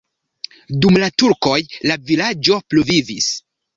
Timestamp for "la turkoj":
1.03-1.59